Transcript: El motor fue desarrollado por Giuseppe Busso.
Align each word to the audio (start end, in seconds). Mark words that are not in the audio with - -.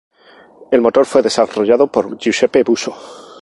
El 0.71 0.81
motor 0.81 1.05
fue 1.05 1.21
desarrollado 1.21 1.91
por 1.91 2.17
Giuseppe 2.17 2.63
Busso. 2.63 2.95